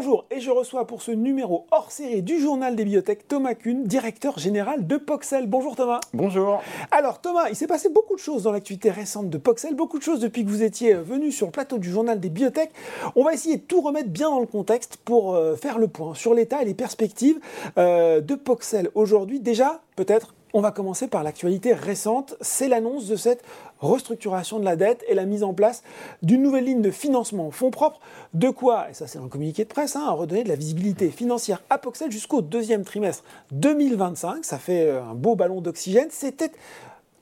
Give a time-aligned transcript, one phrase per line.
[0.00, 3.82] Bonjour, et je reçois pour ce numéro hors série du journal des bibliothèques Thomas Kuhn,
[3.82, 5.48] directeur général de Poxel.
[5.48, 5.98] Bonjour Thomas.
[6.14, 6.62] Bonjour.
[6.92, 10.04] Alors Thomas, il s'est passé beaucoup de choses dans l'actualité récente de Poxel, beaucoup de
[10.04, 12.70] choses depuis que vous étiez venu sur le plateau du journal des bibliothèques.
[13.16, 16.14] On va essayer de tout remettre bien dans le contexte pour euh, faire le point
[16.14, 17.40] sur l'état et les perspectives
[17.76, 19.40] euh, de Poxel aujourd'hui.
[19.40, 23.42] Déjà, peut-être on va commencer par l'actualité récente, c'est l'annonce de cette
[23.80, 25.82] restructuration de la dette et la mise en place
[26.22, 28.00] d'une nouvelle ligne de financement en fonds propres.
[28.34, 31.62] De quoi, et ça c'est un communiqué de presse, hein, redonner de la visibilité financière
[31.70, 34.44] à Poxel jusqu'au deuxième trimestre 2025.
[34.44, 36.08] Ça fait euh, un beau ballon d'oxygène.
[36.10, 36.52] C'était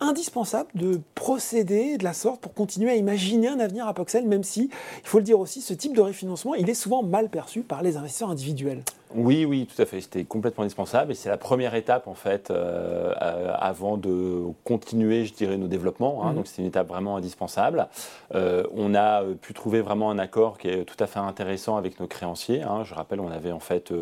[0.00, 4.44] indispensable de procéder de la sorte pour continuer à imaginer un avenir à Poxel, même
[4.44, 4.70] si,
[5.02, 7.82] il faut le dire aussi, ce type de refinancement, il est souvent mal perçu par
[7.82, 8.82] les investisseurs individuels.
[9.14, 10.00] Oui, oui, tout à fait.
[10.00, 15.24] C'était complètement indispensable et c'est la première étape en fait euh, euh, avant de continuer,
[15.24, 16.22] je dirais, nos développements.
[16.24, 16.30] Hein.
[16.30, 16.36] Mhm.
[16.36, 17.86] Donc c'est une étape vraiment indispensable.
[18.34, 22.00] Euh, on a pu trouver vraiment un accord qui est tout à fait intéressant avec
[22.00, 22.62] nos créanciers.
[22.62, 22.82] Hein.
[22.84, 23.92] Je rappelle, on avait en fait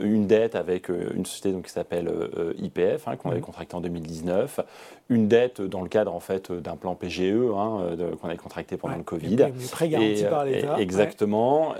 [0.00, 2.10] une dette avec une société donc, qui s'appelle
[2.58, 3.44] IPF hein, qu'on avait mhm.
[3.44, 4.60] contractée en 2019,
[5.08, 9.02] une dette dans le cadre en fait d'un plan PGE qu'on avait contracté pendant le
[9.02, 9.36] Covid.
[9.70, 10.78] Très garanti par l'État.
[10.78, 11.74] Exactement.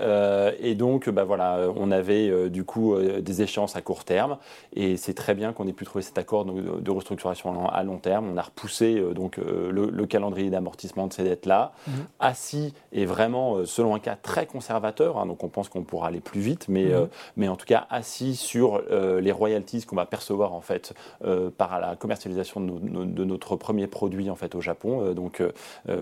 [0.59, 4.37] et donc, bah, voilà, on avait euh, du coup euh, des échéances à court terme.
[4.75, 8.29] Et c'est très bien qu'on ait pu trouver cet accord de, restructuration à long terme.
[8.31, 11.93] On a repoussé euh, donc le, calendrier d'amortissement de ces dettes-là, mhm.
[12.19, 15.17] assis et vraiment selon un cas très conservateur.
[15.17, 17.07] Hein, donc on pense qu'on pourra aller plus vite, mais, mhm.
[17.37, 20.93] mais en tout cas assis sur les royalties qu'on va percevoir en fait
[21.57, 25.43] par la commercialisation de, notre premier produit en fait au Japon, donc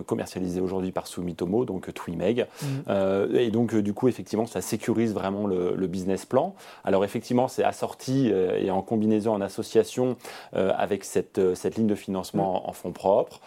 [0.05, 2.47] commercialisé aujourd'hui par Sumitomo, donc Twimeg.
[2.61, 3.35] Mhm.
[3.35, 6.53] et donc du coup effectivement ça sécurise vraiment le, le business plan.
[6.83, 10.15] Alors effectivement, c'est assorti euh, et en combinaison, en association
[10.55, 12.69] euh, avec cette, euh, cette, ligne de financement mm.
[12.69, 13.39] en fonds propres,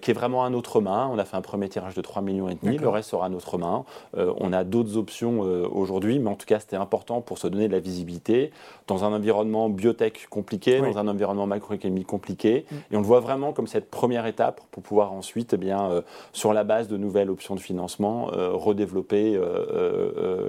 [0.00, 1.08] qui est vraiment à notre main.
[1.12, 3.28] On a fait un premier tirage de 3 millions et demi, le reste sera à
[3.28, 3.84] notre main.
[4.16, 7.72] on a d'autres options aujourd'hui, mais en tout cas, c'était important pour se donner de
[7.72, 8.50] la visibilité
[8.86, 12.66] dans un environnement biotech compliqué, dans un environnement macroéconomique compliqué.
[12.70, 12.74] Mm.
[12.92, 16.02] Et on le voit vraiment comme cette première étape pour pouvoir ensuite, eh bien,
[16.32, 19.40] sur la base de nouvelles options de financement, redévelopper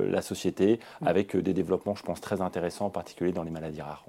[0.09, 1.07] la société mm.
[1.07, 4.03] avec des développements je pense, très intéressant, en particulier dans les maladies rares.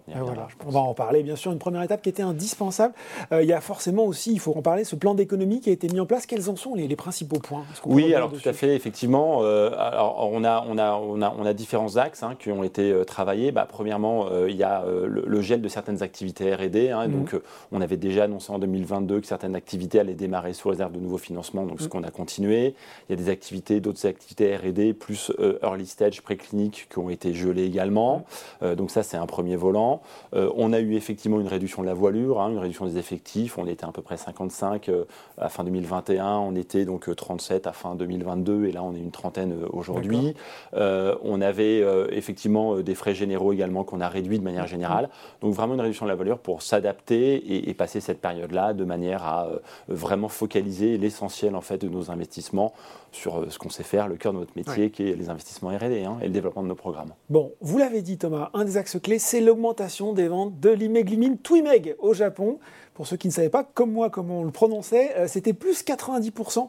[0.67, 1.53] On, va en parler, bien sûr.
[1.53, 2.95] Une première étape qui était indispensable.
[3.33, 5.73] Euh, il y a forcément aussi, il faut en parler, ce plan d'économie qui a
[5.73, 6.27] été mis en place.
[6.27, 7.65] Quels en sont les, principaux points?
[7.87, 9.41] Oui, alors tout à fait, effectivement.
[9.43, 12.63] Euh, alors, on, a, on, a, on, a, on a différents axes hein, qui ont
[12.63, 13.53] été euh, travaillés.
[13.53, 16.91] Bah, premièrement, il y a le, gel de certaines activités R&D.
[16.91, 17.13] Hein, mhm.
[17.13, 17.41] Donc,
[17.73, 21.19] on avait déjà annoncé en 2022 que certaines activités allaient démarrer sous réserve de nouveaux
[21.19, 21.91] financements, donc ce mhm.
[21.91, 22.75] qu'on a continué.
[23.09, 25.33] Il y a des activités, d'autres activités R&D, plus
[25.63, 28.25] early stage, précliniques, qui ont été gelées également.
[28.63, 30.03] Euh, donc ça, c'est un premier volant.
[30.35, 33.59] Euh, on a eu effectivement une réduction de la voilure, hein, une réduction des effectifs.
[33.59, 35.05] On était à peu près 55 euh,
[35.39, 36.39] à fin 2021.
[36.39, 40.35] On était donc 37 à fin 2022 et là, on est une trentaine aujourd'hui.
[40.73, 45.09] on avait effectivement des frais généraux également qu'on a réduits de manière générale.
[45.41, 49.25] Donc vraiment une réduction de la voilure pour s'adapter et, passer cette période-là de manière
[49.25, 49.49] à
[49.89, 52.75] vraiment focaliser l'essentiel en fait de nos investissements
[53.13, 56.05] sur ce qu'on sait faire, le cœur de notre métier, qui est les investissements R&D
[56.05, 57.13] hein, et le développement de nos programmes.
[57.29, 61.39] Bon, vous l'avez dit Thomas, un des axes clés, c'est l'augmentation des ventes de l'imeglimine
[61.39, 62.59] Twimeg au Japon.
[62.95, 65.83] Pour ceux qui ne savaient pas, comme moi, comment on le prononçait, euh, c'était plus
[65.85, 66.69] 90%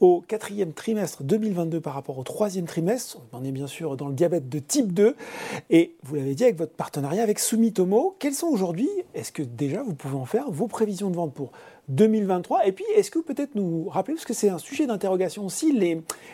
[0.00, 3.18] au quatrième trimestre 2022 par rapport au troisième trimestre.
[3.32, 5.14] On est bien sûr dans le diabète de type 2.
[5.70, 9.82] Et vous l'avez dit avec votre partenariat avec Sumitomo, quelles sont aujourd'hui, est-ce que déjà
[9.82, 11.52] vous pouvez en faire, vos prévisions de vente pour
[11.88, 15.44] 2023 Et puis, est-ce que vous peut-être nous rappeler, parce que c'est un sujet d'interrogation
[15.44, 15.72] aussi,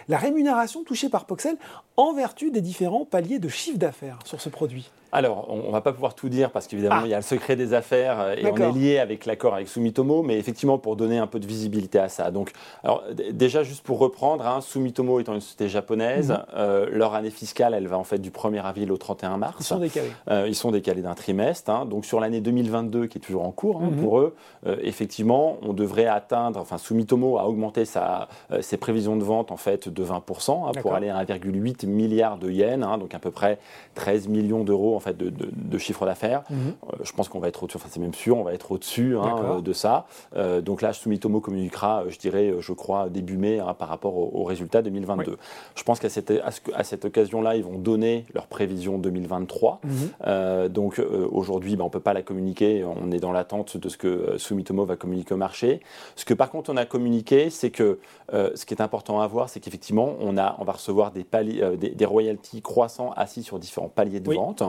[0.08, 1.56] la rémunération touchée par Poxel
[1.96, 4.90] en vertu des différents paliers de chiffre d'affaires sur ce produit?
[5.12, 7.06] Alors, on ne va pas pouvoir tout dire parce qu'évidemment, ah.
[7.06, 9.68] il y a le secret des affaires euh, et on est lié avec l'accord avec
[9.68, 12.30] Sumitomo, mais effectivement, pour donner un peu de visibilité à ça.
[12.30, 12.52] Donc,
[12.82, 16.44] alors, déjà, juste pour reprendre, hein, Sumitomo étant une société japonaise, mhm.
[16.56, 19.56] euh, leur année fiscale, elle va en fait du 1er avril au 31 mars.
[19.60, 20.10] Ils sont décalés.
[20.30, 21.70] Euh, ils sont décalés d'un trimestre.
[21.70, 21.86] Hein.
[21.86, 24.02] donc, sur l'année 2022, qui est toujours en cours hein, mhm.
[24.02, 24.34] pour eux,
[24.82, 28.28] effectivement, on devrait atteindre, enfin, Sumitomo a augmenté sa,
[28.60, 32.98] ses prévisions de vente en fait de 20% pour aller à 1,8 milliard de yens,
[32.98, 33.58] donc à peu près
[33.94, 36.42] 13 millions d'euros en fait, de, chiffre d'affaires.
[36.50, 36.56] Mhm.
[36.58, 39.16] Euh, je pense qu'on va être au-dessus, enfin c'est même sûr, on va être au-dessus
[39.16, 40.06] hein, de ça.
[40.36, 44.16] Euh, donc là, Sumitomo communiquera, euh, je dirais, je crois, début mai hein, par rapport
[44.16, 45.36] aux au résultats 2022.
[45.74, 46.32] Je pense qu'à cette,
[46.74, 49.80] à, cette occasion-là, ils vont donner leur prévision 2023.
[49.84, 50.68] Mhm.
[50.68, 51.00] donc
[51.30, 54.36] aujourd'hui, ben, on ne peut pas la communiquer, on est dans l'attente de ce que
[54.38, 55.80] Sumitomo va communiquer au marché.
[56.16, 57.98] Ce que par contre on a communiqué, c'est que
[58.32, 61.76] ce qui est important à voir, c'est qu'effectivement, on, a, on va recevoir des, paliers,
[61.76, 64.62] des, royalties croissants assis sur différents paliers de vente.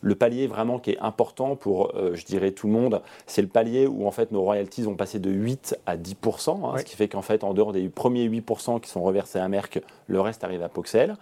[0.00, 3.48] Le palier vraiment qui est important pour, euh, je dirais, tout le monde, c'est le
[3.48, 6.96] palier où en fait nos royalties ont passé de 8 à 10% hein, ce qui
[6.96, 9.80] fait qu'en fait, en dehors des premiers 8% qui sont reversés à Merck,
[10.12, 11.16] le reste arrive à Poxel,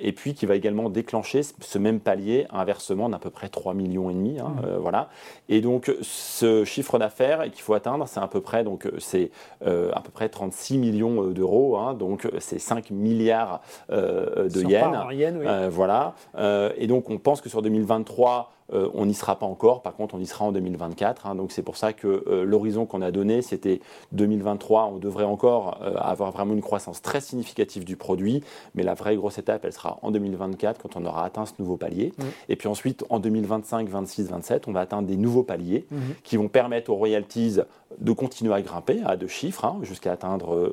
[0.00, 3.74] et puis qui va également déclencher ce même palier, un versement d'à peu près 3
[3.74, 4.76] millions et demi, hein, mmh.
[4.80, 5.08] voilà.
[5.48, 9.30] Et donc ce chiffre d'affaires qu'il faut atteindre, c'est à peu près donc c'est
[9.64, 15.36] à peu près 36 millions d'euros, hein, donc c'est 5 milliards de yens,
[15.70, 16.14] voilà.
[16.76, 20.16] et donc on pense que sur 2023 euh, on n'y sera pas encore, par contre
[20.16, 21.26] on y sera en 2024.
[21.26, 21.34] Hein.
[21.36, 23.80] donc c'est pour ça que euh, l'horizon qu'on a donné, c'était
[24.12, 28.42] 2023, on devrait encore euh, avoir vraiment une croissance très significative du produit,
[28.74, 31.76] mais la vraie grosse étape, elle sera en 2024 quand on aura atteint ce nouveau
[31.76, 32.12] palier.
[32.18, 32.24] Mmh.
[32.48, 35.96] Et puis ensuite, en 2025, 26, 27, on va atteindre des nouveaux paliers mmh.
[36.24, 37.60] qui vont permettre aux royalties
[38.00, 40.72] de continuer à grimper à deux chiffres, hein, jusqu'à atteindre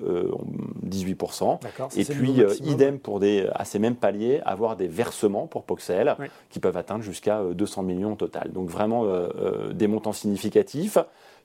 [0.83, 1.59] 18%.
[1.95, 6.15] Et puis, idem pour des, à ces mêmes paliers, avoir des versements pour Poxel
[6.49, 8.51] qui peuvent atteindre jusqu'à 200 millions au total.
[8.51, 10.97] Donc vraiment euh, euh, des montants significatifs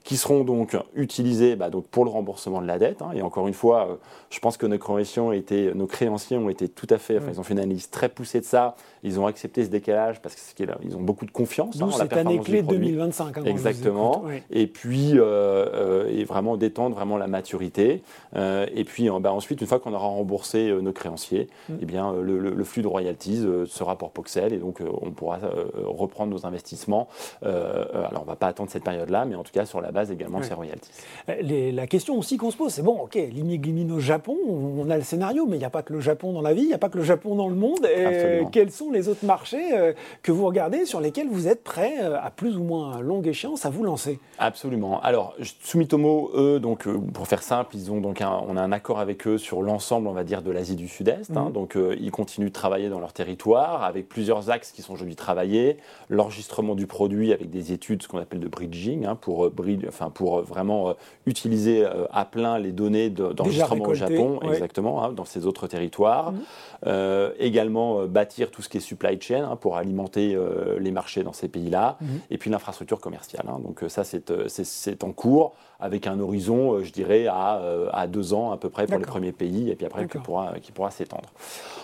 [0.05, 3.03] qui seront donc utilisés bah, donc pour le remboursement de la dette.
[3.03, 3.11] Hein.
[3.15, 3.97] Et encore une fois, euh,
[4.31, 7.29] je pense que nos créanciers, ont été, nos créanciers ont été tout à fait, enfin,
[7.33, 8.75] ils ont fait une analyse très poussée de ça.
[9.03, 12.15] Ils ont accepté ce décalage parce qu'ils ont beaucoup de confiance hein, dans la cette
[12.15, 13.37] année clé 2025.
[13.37, 14.25] Hein, Exactement.
[14.51, 18.03] Et puis, euh, euh, et vraiment détendre vraiment la maturité.
[18.35, 21.75] et puis, bah, ensuite, une fois qu'on aura remboursé nos créanciers, mm.
[21.83, 25.39] eh bien, le, flux de royalties sera pour Poxel et donc on pourra
[25.85, 27.09] reprendre nos investissements.
[27.43, 30.11] alors, on ne va pas attendre cette période-là, mais en tout cas sur la base
[30.11, 30.91] également de ces royalties.
[31.27, 33.59] la question aussi qu'on se pose, c'est bon, ok, l'immigrant
[33.95, 36.41] au Japon, on a le scénario, mais il n'y a pas que le Japon dans
[36.41, 37.87] la vie, il n'y a pas que le Japon dans le monde.
[37.87, 39.93] Et quels sont les autres marchés euh,
[40.23, 43.67] que vous regardez sur lesquels vous êtes prêts, euh, à plus ou moins longue échéance,
[43.67, 44.19] à vous lancer?
[44.39, 45.01] Absolument.
[45.03, 49.01] Alors, Sumitomo, eux, donc, euh, pour faire simple, ils ont donc on a un accord
[49.01, 51.37] avec eux sur l'ensemble, on va dire, de l'Asie du Sud-Est.
[51.37, 51.47] Hein.
[51.47, 51.53] Mhm.
[51.53, 55.77] donc, ils continuent de travailler dans leur territoire avec plusieurs axes qui sont aujourd'hui travaillés.
[56.09, 59.51] L'enregistrement du produit avec des études, ce qu'on appelle de bridging, hein, pour,
[59.87, 60.95] enfin, pour vraiment
[61.27, 66.33] utiliser à plein les données d'enregistrement au Japon, exactement, hein, dans ces autres territoires.
[66.33, 66.39] Mhm.
[66.87, 70.93] Euh, également, euh, bâtir tout ce qui est supply chain hein, pour alimenter euh, les
[70.93, 71.97] marchés dans ces pays-là.
[72.01, 72.09] Mhm.
[72.31, 73.45] Et puis l'infrastructure commerciale.
[73.49, 73.59] Hein.
[73.61, 77.61] donc ça, c'est en cours avec un horizon, je dirais, à,
[77.93, 80.55] à, deux ans à peu près pour les premiers pays, et puis après qui pourra,
[80.61, 81.31] qui pourra s'étendre.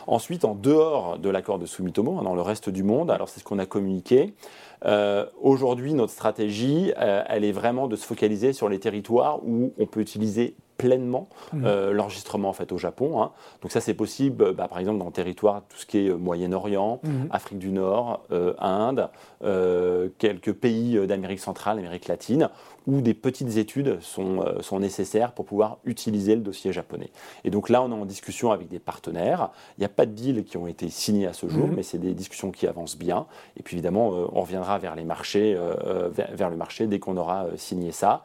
[0.09, 3.45] Ensuite, en dehors de l'accord de Sumitomo, dans le reste du monde, alors c'est ce
[3.45, 4.35] qu'on a communiqué,
[5.41, 10.01] Aujourd'hui, notre stratégie, elle est vraiment de se focaliser sur les territoires où on peut
[10.01, 10.55] utiliser
[10.85, 11.65] pleinement mmh.
[11.65, 13.23] euh, l'enregistrement en fait au Japon.
[13.23, 13.33] Hein.
[13.63, 16.17] Donc ça c'est possible, bah, par exemple dans le territoire tout ce qui est euh,
[16.17, 17.09] Moyen-Orient, mmh.
[17.31, 19.09] Afrique du Nord, euh, Inde,
[20.19, 22.49] quelques pays d'Amérique centrale, Amérique latine,
[22.87, 27.11] où des petites études sont, sont nécessaires pour pouvoir utiliser le dossier japonais.
[27.45, 29.51] Et donc là on est en discussion avec des partenaires.
[29.77, 31.75] Il n'y a pas de deals qui ont été signés à ce jour, mmh.
[31.77, 33.27] mais c'est des discussions qui avancent bien.
[33.59, 35.59] Et puis évidemment on reviendra vers les marchés,
[36.11, 38.25] vers, le marché dès qu'on aura signé ça.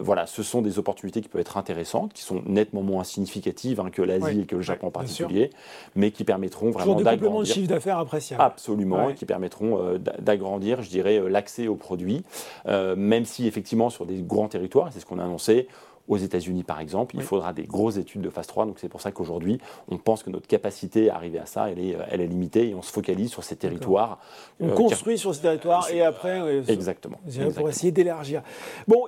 [0.00, 3.90] Voilà, ce sont des opportunités qui peuvent être intéressantes qui sont nettement moins significatives hein,
[3.90, 5.50] que l'Asie et que le Japon en particulier,
[5.94, 7.40] mais qui permettront vraiment d'agrandir.
[7.40, 8.42] de chiffre d'affaires appréciable.
[8.42, 12.22] Absolument, qui permettront euh, d'agrandir, je dirais, euh, l'accès aux produits,
[12.66, 15.68] euh, même si effectivement sur des grands territoires, c'est ce qu'on a annoncé,
[16.08, 18.66] aux États-Unis, par exemple, il faudra des grosses études de phase 3.
[18.66, 21.78] Donc, c'est pour ça qu'aujourd'hui, on pense que notre capacité à arriver à ça, elle
[21.78, 24.18] est, elle est limitée et on se focalise sur ces territoires.
[24.58, 27.20] On construit sur ces territoires et après, exactement,
[27.54, 28.42] pour essayer d'élargir.
[28.88, 29.04] Bon,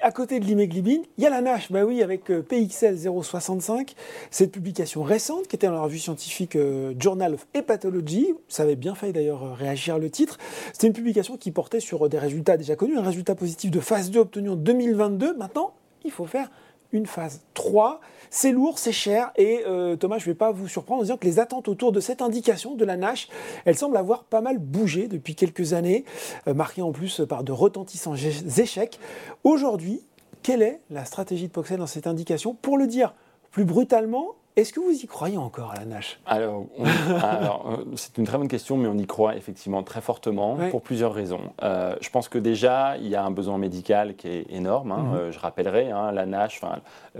[0.00, 3.94] à côté de l'iméglibine, il y a la NASH, bah oui, avec euh, PXL 065,
[4.30, 8.76] cette publication récente qui était dans la revue scientifique euh, Journal of Hepatology, ça avait
[8.76, 10.38] bien fait d'ailleurs euh, réagir le titre,
[10.72, 14.10] c'était une publication qui portait sur des résultats déjà connus, un résultat positif de phase
[14.10, 15.74] 2 obtenu en 2022, maintenant
[16.04, 16.48] il faut faire
[16.92, 18.00] une phase 3.
[18.30, 21.16] C'est lourd, c'est cher et euh, Thomas, je ne vais pas vous surprendre en disant
[21.16, 23.28] que les attentes autour de cette indication de la NASH,
[23.64, 26.04] elles semblent avoir pas mal bougé depuis quelques années,
[26.46, 28.98] euh, marquées en plus par de retentissants échecs.
[29.44, 30.02] Aujourd'hui,
[30.42, 32.54] quelle est la stratégie de Poxel dans cette indication?
[32.54, 33.14] Pour le dire
[33.50, 36.18] plus brutalement, est-ce que vous y croyez encore à la NASH?
[36.26, 40.82] Alors, euh, c'est une très bonne question, mais on y croit effectivement très fortement pour
[40.82, 41.40] plusieurs raisons.
[41.62, 44.90] Euh, je pense que déjà, il y a un besoin médical qui est énorme.
[44.90, 45.02] Hein.
[45.02, 45.14] Mhm.
[45.14, 46.60] Euh, je rappellerai, hein, la NASH,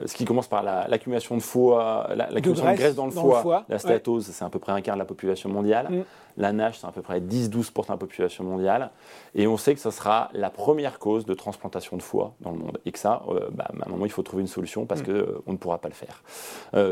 [0.04, 4.26] ce qui commence par l'accumulation de foie, l'accumulation de, graisse dans le foie, la stéatose,
[4.26, 5.86] c'est à peu près un quart de la population mondiale.
[5.90, 6.04] Mhm.
[6.38, 8.90] La NASH, c'est à peu près 10-12% de la population mondiale.
[9.34, 12.58] Et on sait que ce sera la première cause de transplantation de foie dans le
[12.58, 12.78] monde.
[12.86, 15.26] Et que ça, bah, à un moment, il faut trouver une solution parce mhm.
[15.44, 16.22] qu'on ne pourra pas le faire.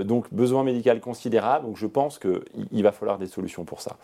[0.05, 3.97] donc, besoin médical considérable, donc je pense qu'il va falloir des solutions pour ça.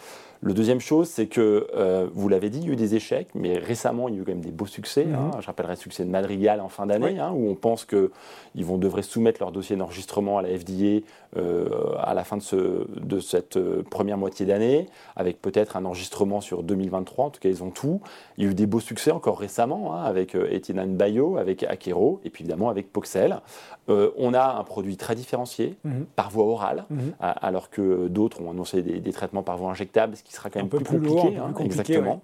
[0.44, 3.28] Le deuxième chose, c'est que, euh, vous l'avez dit, il y a eu des échecs,
[3.34, 5.06] mais récemment, il y a eu quand même des beaux succès.
[5.06, 5.30] Hein.
[5.34, 5.40] Mhm.
[5.40, 8.76] Je rappellerai le succès de Madrigal en fin d'année, hein, où on pense qu'ils vont
[8.76, 11.06] devraient soumettre leur dossier d'enregistrement à la FDA
[11.36, 15.84] euh, à la fin de, ce, de cette euh, première moitié d'année, avec peut-être un
[15.84, 17.26] enregistrement sur 2023.
[17.26, 18.00] En tout cas, ils ont tout.
[18.36, 22.20] Il y a eu des beaux succès encore récemment, hein, avec Etienne Bio, avec Akero,
[22.24, 23.40] et puis évidemment avec Poxel.
[23.88, 25.76] on a un produit très différencié.
[25.84, 27.12] Mhm par voie orale, mhm.
[27.20, 30.68] alors que d'autres ont annoncé des, traitements par voie injectable, ce qui sera quand même
[30.68, 31.36] plus, compliqué.
[31.36, 32.20] Hein, exactement.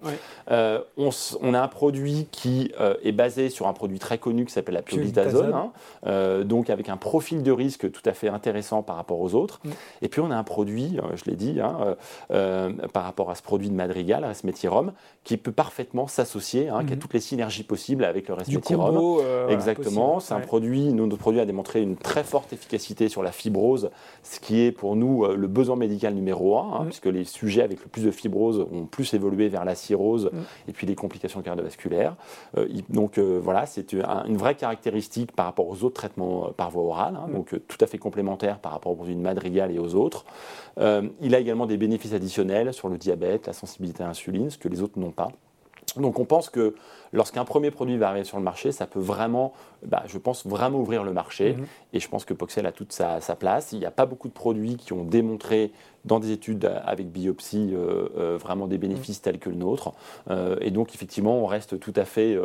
[0.51, 2.71] Euh, on, a un produit qui
[3.03, 6.97] est basé sur un produit très connu qui s'appelle la piolitazone, hein, donc avec un
[6.97, 9.59] profil de risque tout à fait intéressant par rapport aux autres.
[9.63, 9.69] Mm.
[10.01, 11.95] Et puis on a un produit, je l'ai dit, hein,
[12.99, 14.91] par rapport à ce produit de Madrigal, Resmetirom,
[15.23, 16.97] qui peut parfaitement s'associer, qui a mhm.
[16.97, 19.21] toutes les synergies possibles avec le Resmetirom.
[19.47, 20.19] Exactement.
[20.19, 23.89] C'est un produit, notre produit a démontré une très forte efficacité sur la fibrose,
[24.21, 26.85] ce qui est pour nous euh, le besoin médical numéro un, hein, mm.
[26.87, 30.37] puisque les sujets avec le plus de fibrose ont plus évolué vers la cirrhose mm.
[30.67, 32.17] et puis les complications cardiovasculaires.
[32.57, 36.83] Euh, donc euh, voilà, c'est une vraie caractéristique par rapport aux autres traitements par voie
[36.83, 39.95] orale, hein, donc tout à fait complémentaire par rapport aux produits de Madrigal et aux
[39.95, 40.25] autres.
[41.21, 44.67] il a également des bénéfices additionnels sur le diabète, la sensibilité à l'insuline, ce que
[44.67, 45.29] les autres n'ont pas.
[45.97, 46.75] Donc on pense que
[47.13, 49.53] lorsqu'un premier produit va arriver sur le marché, ça peut vraiment,
[49.85, 51.53] bah, je pense, vraiment ouvrir le marché.
[51.53, 51.65] Mhm.
[51.93, 53.71] Et je pense que Poxel a toute sa, place.
[53.71, 55.71] Il n'y a pas beaucoup de produits qui ont démontré
[56.05, 59.23] dans des études avec biopsie euh, euh, vraiment des bénéfices mhm.
[59.23, 59.91] tels que le nôtre.
[60.29, 62.39] Euh, et donc effectivement, on reste tout à fait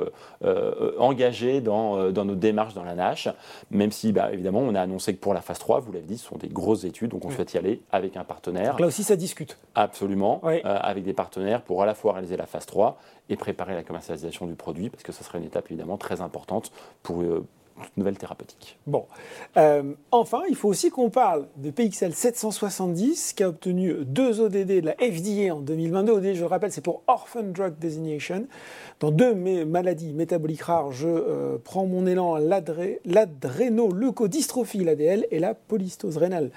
[0.99, 3.29] engagé dans, dans, nos démarches dans la NASH,
[3.71, 6.19] même si bah, évidemment on a annoncé que pour la phase 3, vous l'avez dit,
[6.19, 8.73] ce sont des grosses études, donc on souhaite y aller avec un partenaire.
[8.73, 9.59] Donc là aussi, ça discute.
[9.75, 12.99] Absolument, avec des partenaires pour à la fois réaliser la phase 3
[13.29, 16.73] et préparer la commercialisation du produit, parce que ce serait une étape évidemment très importante
[17.03, 17.47] pour euh,
[17.83, 18.79] toute nouvelle thérapeutique.
[18.87, 19.07] Bon.
[19.57, 24.67] Euh, enfin, il faut aussi qu'on parle de PXL 770 qui a obtenu deux ODD
[24.67, 26.13] de la FDA en 2022.
[26.13, 28.47] ODD, je le rappelle, c'est pour Orphan Drug Designation.
[29.01, 36.17] Dans deux maladies métaboliques rares, je euh, prends mon élan l'adrénoleucodystrophie, l'ADL, et la polystose
[36.17, 36.51] rénale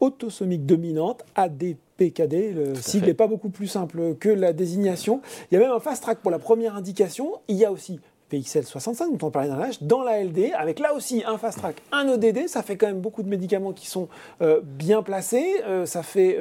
[0.00, 2.52] autosomique dominante, ADPKD.
[2.52, 5.22] Le sigle n'est pas beaucoup plus simple que la désignation.
[5.50, 7.32] Il y a même un fast track pour la première indication.
[7.48, 10.94] Il y a aussi PXL 65, dont on parlait d'un dans la LD, avec là
[10.94, 12.48] aussi un fast track, un ODD.
[12.48, 14.08] Ça fait quand même beaucoup de médicaments qui sont
[14.42, 15.62] euh, bien placés.
[15.64, 16.38] Euh, ça fait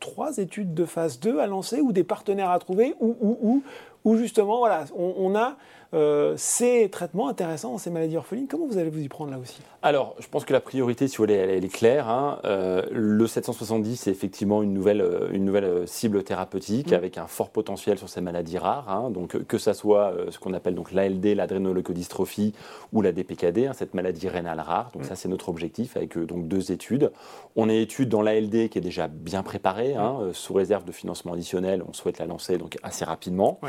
[0.00, 3.62] trois études de phase 2 à lancer ou des partenaires à trouver ou, ou,
[4.04, 5.56] ou, justement, voilà, on a
[5.94, 8.48] euh, ces traitements intéressants dans ces maladies orphelines.
[8.48, 9.60] Comment vous allez vous y prendre là aussi?
[9.82, 12.08] Alors, je pense que la priorité, si vous voulez, elle, est claire.
[12.08, 12.40] Hein.
[12.44, 16.94] Euh, le 770, c'est effectivement une nouvelle, euh, une nouvelle cible thérapeutique mm.
[16.94, 18.90] avec un fort potentiel sur ces maladies rares.
[18.90, 19.10] Hein.
[19.10, 22.52] Donc, que ça soit ce qu'on appelle donc l'ALD, l'adrénoleucodystrophie
[22.92, 24.90] ou la DPKD, hein, cette maladie rénale rare.
[24.92, 25.06] Donc, mm.
[25.06, 27.12] ça, c'est notre objectif avec donc deux études.
[27.54, 30.32] On a une étude dans l'ALD qui est déjà bien préparée, mm.
[30.32, 31.84] sous réserve de financement additionnel.
[31.88, 33.60] On souhaite la lancer donc assez rapidement.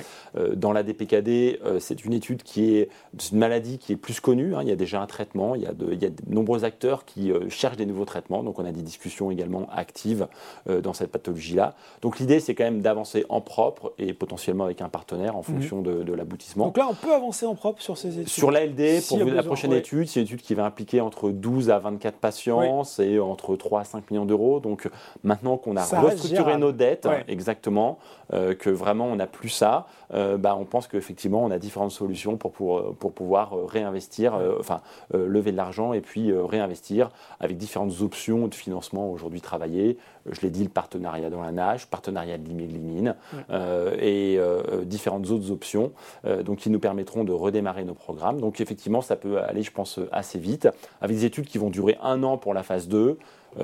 [0.56, 2.90] dans la DPKD, c'est une étude qui est
[3.32, 4.56] une maladie qui est plus connue.
[4.56, 4.60] Hein.
[4.62, 6.64] Il y a déjà un traitement, il y a de, il y a de nombreux
[6.64, 8.44] acteurs qui euh, cherchent des nouveaux traitements.
[8.44, 10.28] Donc on a des discussions également actives
[10.70, 11.76] euh, dans cette pathologie-là.
[12.02, 15.44] Donc l'idée, c'est quand même d'avancer en propre et potentiellement avec un partenaire en mhm.
[15.44, 16.66] fonction de, l'aboutissement.
[16.66, 19.74] Donc là, on peut avancer en propre sur ces études Sur l'ALD, pour la prochaine
[19.74, 23.82] étude, c'est une étude qui va impliquer entre 12 à 24 patients, c'est entre 3
[23.82, 24.60] à 5 millions d'euros.
[24.60, 24.90] Donc
[25.24, 28.00] maintenant qu'on a restructuré nos dettes, exactement,
[28.34, 32.38] euh, que vraiment on n'a plus ça, bah, on pense qu'effectivement on a différentes solutions
[32.38, 34.82] pour, pour, pour pouvoir euh, réinvestir, euh, enfin
[35.14, 39.98] euh, lever de l'argent et puis réinvestir avec différentes options de financement aujourd'hui travaillées.
[40.30, 43.16] Je l'ai dit, le partenariat dans la nage, partenariat de l'iméglimine
[44.02, 44.38] et
[44.84, 45.94] différentes autres options
[46.44, 48.42] donc qui nous permettront de redémarrer nos programmes.
[48.42, 50.68] Donc effectivement, ça peut aller, je pense, assez vite
[51.00, 53.16] avec des études qui vont durer un an pour la phase 2, euh,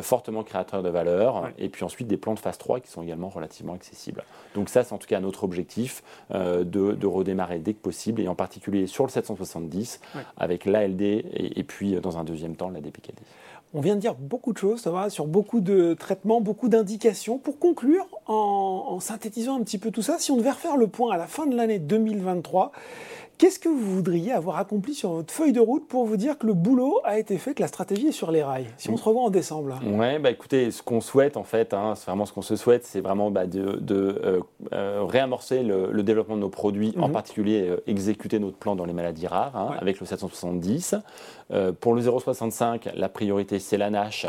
[0.02, 3.30] fortement créateurs de valeur, et puis ensuite des plans de phase 3 qui sont également
[3.30, 4.24] relativement accessibles.
[4.56, 8.28] Donc ça, c'est en tout cas notre objectif euh, de, redémarrer dès que possible, et
[8.28, 10.02] en particulier sur le 770,
[10.38, 13.20] avec l'ALD, et, et, puis euh, dans un deuxième temps la DPKD.
[13.76, 17.40] On vient de dire beaucoup de choses, ça va, sur beaucoup de traitements, beaucoup d'indications.
[17.40, 20.88] Pour conclure, en, en synthétisant un petit peu tout ça, si on devait refaire le
[20.88, 22.72] point à la fin de l'année 2023,
[23.38, 26.46] Qu'est-ce que vous voudriez avoir accompli sur votre feuille de route pour vous dire que
[26.46, 29.04] le boulot a été fait, que la stratégie est sur les rails Si on se
[29.04, 29.80] revoit en décembre.
[29.84, 32.56] Oui, Ouais, bah écoutez, ce qu'on souhaite en fait, hein, c'est vraiment ce qu'on se
[32.56, 34.40] souhaite, c'est vraiment bah, de, euh,
[34.74, 37.14] euh, réamorcer le, développement de nos produits, en mhm.
[37.14, 40.96] particulier euh, exécuter notre plan dans les maladies rares hein, avec le 770.
[41.80, 44.28] pour le 065, la priorité c'est la NASH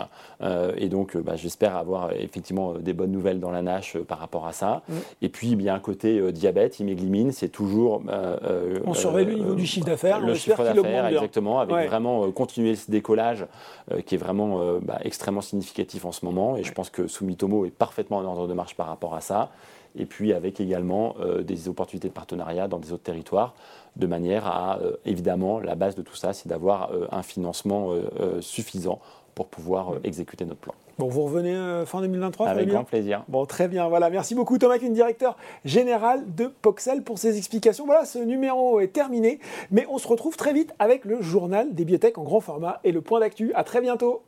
[0.76, 4.52] et donc bah, j'espère avoir effectivement des bonnes nouvelles dans la NASH par rapport à
[4.52, 4.82] ça.
[4.88, 4.96] Mhm.
[5.22, 8.02] Et puis un côté diabète, iméglimine, c'est toujours
[8.94, 10.20] on surveille le niveau du chiffre d'affaires.
[10.20, 13.46] Le chiffre d'affaires, exactement, avec vraiment euh, continuer ce décollage
[13.92, 16.56] euh, qui est vraiment euh, bah, extrêmement significatif en ce moment.
[16.56, 19.50] Et je pense que Sumitomo est parfaitement en ordre de marche par rapport à ça.
[19.96, 23.54] Et puis avec également des opportunités de partenariat dans des autres territoires,
[23.94, 27.92] de manière à, évidemment, la base de tout ça, c'est d'avoir un financement
[28.40, 28.98] suffisant
[29.34, 30.74] pour pouvoir exécuter notre plan.
[30.98, 33.24] Bon, vous revenez euh, fin 2023 Avec grand plaisir.
[33.28, 33.88] Bon, très bien.
[33.88, 37.84] Voilà, merci beaucoup Thomas Kuhn, directeur général de Poxel, pour ces explications.
[37.84, 41.84] Voilà, ce numéro est terminé, mais on se retrouve très vite avec le journal des
[41.84, 43.52] biotech en grand format et le point d'actu.
[43.54, 44.22] À très bientôt.